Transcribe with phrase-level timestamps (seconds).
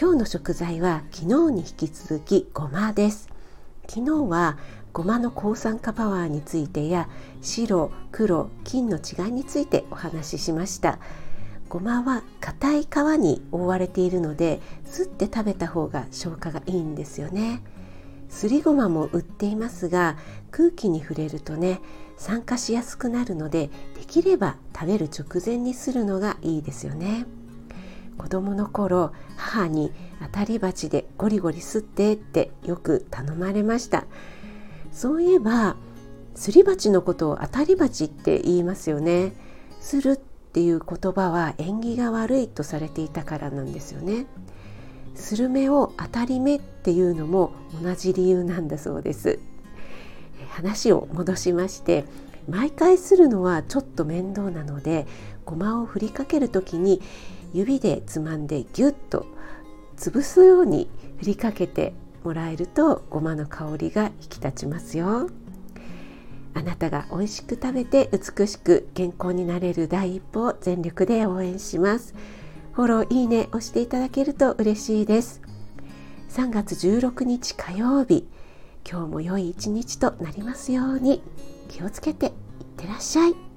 [0.00, 3.28] 今日の食材は昨日に引き続きごまです。
[3.88, 4.56] 昨日は
[4.92, 7.08] ごまの抗酸化パワーについてや
[7.42, 11.00] 白黒金の違いについてお話ししました。
[11.68, 12.86] ごまは硬い皮
[13.18, 17.60] に覆われているのですって食べた方が消化がいいんですよね。
[18.28, 20.16] すりごまも売っていますが
[20.52, 21.80] 空気に触れるとね
[22.16, 27.26] 酸化しやすくなるのでできれば食べる直前にするのがいいですよね。
[28.18, 34.04] 子供の頃母に当たり鉢でゴリゴリ吸ってってよく頼まれました。
[34.92, 35.76] そういえば
[36.34, 39.32] すり鉢のことを当たり鉢って言いますよね。
[39.80, 44.26] するっていう言葉は縁起が悪いとされていたからなんですよね。
[45.14, 49.38] スルメを当たり目っていうのも同じ理由なんだそうです。
[50.50, 52.04] 話を戻しまして
[52.48, 55.06] 毎回するのはちょっと面倒なので
[55.44, 57.00] ごまを振りかける時に
[57.52, 59.26] 指でつまんでギュッと
[59.96, 61.92] 潰すように振りかけて
[62.24, 65.28] もらえるとごまの香りが引き立ちますよ。
[66.54, 72.14] あなたが美味しく食べて美しく健康になれる第一歩を全力で応援します。
[72.72, 75.40] フォローいいね押していただけると嬉しいです。
[76.30, 78.26] 3月16日火曜日
[78.90, 81.22] 今日も良い一日となりますように
[81.68, 82.32] 気をつけていっ
[82.78, 83.47] てらっしゃい。